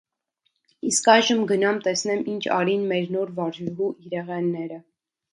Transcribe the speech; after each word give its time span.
-Իսկ 0.91 1.09
այժմ 1.15 1.41
գնամ 1.51 1.81
տեսնեմ 1.87 2.23
ինչ 2.35 2.41
արին 2.55 2.87
մեր 2.93 3.11
նոր 3.17 3.33
վարժուհու 3.41 3.91
իրեղենները: 4.07 4.81